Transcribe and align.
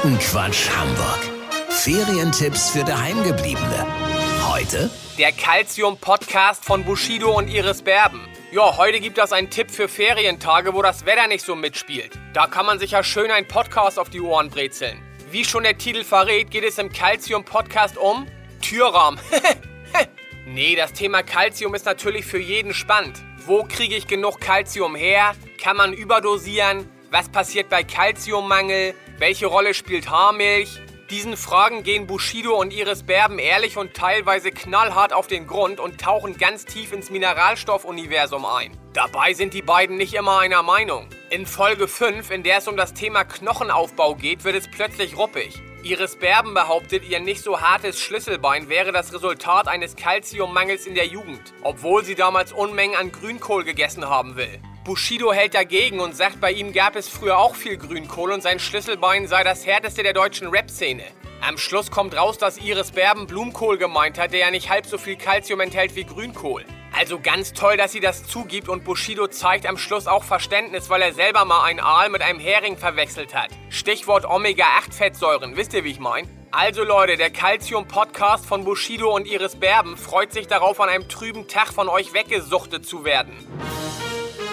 Guten 0.00 0.16
Quatsch 0.20 0.70
Hamburg. 0.70 1.18
Ferientipps 1.70 2.70
für 2.70 2.84
Daheimgebliebene. 2.84 3.84
Heute 4.48 4.90
Der 5.18 5.32
Calcium-Podcast 5.32 6.64
von 6.64 6.84
Bushido 6.84 7.36
und 7.36 7.48
Iris 7.48 7.82
Berben. 7.82 8.20
Ja, 8.52 8.76
heute 8.76 9.00
gibt 9.00 9.18
es 9.18 9.32
einen 9.32 9.50
Tipp 9.50 9.72
für 9.72 9.88
Ferientage, 9.88 10.72
wo 10.72 10.82
das 10.82 11.04
Wetter 11.04 11.26
nicht 11.26 11.44
so 11.44 11.56
mitspielt. 11.56 12.16
Da 12.32 12.46
kann 12.46 12.64
man 12.64 12.78
sich 12.78 12.92
ja 12.92 13.02
schön 13.02 13.32
einen 13.32 13.48
Podcast 13.48 13.98
auf 13.98 14.08
die 14.08 14.20
Ohren 14.20 14.50
brezeln. 14.50 15.02
Wie 15.32 15.44
schon 15.44 15.64
der 15.64 15.76
Titel 15.76 16.04
verrät, 16.04 16.52
geht 16.52 16.64
es 16.64 16.78
im 16.78 16.92
Calcium-Podcast 16.92 17.98
um 17.98 18.28
Türrahmen. 18.62 19.18
nee, 20.46 20.76
das 20.76 20.92
Thema 20.92 21.24
Calcium 21.24 21.74
ist 21.74 21.86
natürlich 21.86 22.24
für 22.24 22.38
jeden 22.38 22.72
spannend. 22.72 23.20
Wo 23.44 23.64
kriege 23.64 23.96
ich 23.96 24.06
genug 24.06 24.40
Calcium 24.40 24.94
her? 24.94 25.34
Kann 25.60 25.76
man 25.76 25.92
überdosieren? 25.92 26.88
Was 27.10 27.30
passiert 27.30 27.70
bei 27.70 27.84
Calciummangel? 27.84 28.94
Welche 29.16 29.46
Rolle 29.46 29.72
spielt 29.72 30.10
Haarmilch? 30.10 30.78
Diesen 31.08 31.38
Fragen 31.38 31.82
gehen 31.82 32.06
Bushido 32.06 32.54
und 32.60 32.70
Iris 32.70 33.02
Berben 33.02 33.38
ehrlich 33.38 33.78
und 33.78 33.94
teilweise 33.94 34.50
knallhart 34.50 35.14
auf 35.14 35.26
den 35.26 35.46
Grund 35.46 35.80
und 35.80 35.98
tauchen 35.98 36.36
ganz 36.36 36.66
tief 36.66 36.92
ins 36.92 37.08
Mineralstoffuniversum 37.08 38.44
ein. 38.44 38.76
Dabei 38.92 39.32
sind 39.32 39.54
die 39.54 39.62
beiden 39.62 39.96
nicht 39.96 40.12
immer 40.12 40.40
einer 40.40 40.62
Meinung. 40.62 41.08
In 41.30 41.46
Folge 41.46 41.88
5, 41.88 42.30
in 42.30 42.42
der 42.42 42.58
es 42.58 42.68
um 42.68 42.76
das 42.76 42.92
Thema 42.92 43.24
Knochenaufbau 43.24 44.14
geht, 44.14 44.44
wird 44.44 44.56
es 44.56 44.68
plötzlich 44.68 45.16
ruppig. 45.16 45.62
Iris 45.82 46.16
Berben 46.16 46.52
behauptet, 46.52 47.08
ihr 47.08 47.20
nicht 47.20 47.42
so 47.42 47.62
hartes 47.62 47.98
Schlüsselbein 47.98 48.68
wäre 48.68 48.92
das 48.92 49.14
Resultat 49.14 49.66
eines 49.66 49.96
Kalziummangels 49.96 50.86
in 50.86 50.94
der 50.94 51.06
Jugend, 51.06 51.54
obwohl 51.62 52.04
sie 52.04 52.16
damals 52.16 52.52
Unmengen 52.52 52.98
an 52.98 53.12
Grünkohl 53.12 53.64
gegessen 53.64 54.10
haben 54.10 54.36
will. 54.36 54.60
Bushido 54.88 55.34
hält 55.34 55.52
dagegen 55.52 56.00
und 56.00 56.16
sagt, 56.16 56.40
bei 56.40 56.50
ihm 56.50 56.72
gab 56.72 56.96
es 56.96 57.10
früher 57.10 57.36
auch 57.36 57.54
viel 57.54 57.76
Grünkohl 57.76 58.32
und 58.32 58.42
sein 58.42 58.58
Schlüsselbein 58.58 59.28
sei 59.28 59.44
das 59.44 59.66
härteste 59.66 60.02
der 60.02 60.14
deutschen 60.14 60.48
Rap-Szene. 60.48 61.02
Am 61.46 61.58
Schluss 61.58 61.90
kommt 61.90 62.16
raus, 62.16 62.38
dass 62.38 62.56
Iris 62.56 62.92
Berben 62.92 63.26
Blumenkohl 63.26 63.76
gemeint 63.76 64.18
hat, 64.18 64.32
der 64.32 64.40
ja 64.40 64.50
nicht 64.50 64.70
halb 64.70 64.86
so 64.86 64.96
viel 64.96 65.16
Kalzium 65.16 65.60
enthält 65.60 65.94
wie 65.94 66.04
Grünkohl. 66.04 66.64
Also 66.98 67.20
ganz 67.20 67.52
toll, 67.52 67.76
dass 67.76 67.92
sie 67.92 68.00
das 68.00 68.26
zugibt 68.26 68.70
und 68.70 68.82
Bushido 68.84 69.26
zeigt 69.26 69.66
am 69.66 69.76
Schluss 69.76 70.06
auch 70.06 70.24
Verständnis, 70.24 70.88
weil 70.88 71.02
er 71.02 71.12
selber 71.12 71.44
mal 71.44 71.64
ein 71.64 71.80
Aal 71.80 72.08
mit 72.08 72.22
einem 72.22 72.40
Hering 72.40 72.78
verwechselt 72.78 73.34
hat. 73.34 73.50
Stichwort 73.68 74.24
Omega-8-Fettsäuren, 74.24 75.54
wisst 75.54 75.74
ihr, 75.74 75.84
wie 75.84 75.90
ich 75.90 76.00
mein? 76.00 76.26
Also 76.50 76.82
Leute, 76.82 77.18
der 77.18 77.28
Calcium-Podcast 77.28 78.46
von 78.46 78.64
Bushido 78.64 79.14
und 79.14 79.26
Iris 79.26 79.56
Berben 79.56 79.98
freut 79.98 80.32
sich 80.32 80.46
darauf, 80.46 80.80
an 80.80 80.88
einem 80.88 81.10
trüben 81.10 81.46
Tag 81.46 81.74
von 81.74 81.90
euch 81.90 82.14
weggesuchtet 82.14 82.86
zu 82.86 83.04
werden. 83.04 83.36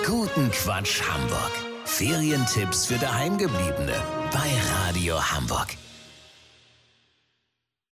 Guten 0.06 0.52
Quatsch 0.52 1.02
Hamburg. 1.02 1.52
Ferientipps 1.86 2.86
für 2.86 2.98
Daheimgebliebene 3.00 3.96
bei 4.32 4.52
Radio 4.84 5.20
Hamburg. 5.20 5.70